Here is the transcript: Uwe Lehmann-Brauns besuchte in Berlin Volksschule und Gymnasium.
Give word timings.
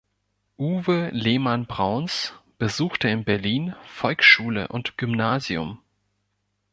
Uwe 0.57 1.11
Lehmann-Brauns 1.11 2.33
besuchte 2.57 3.07
in 3.07 3.23
Berlin 3.23 3.75
Volksschule 3.85 4.67
und 4.69 4.97
Gymnasium. 4.97 5.79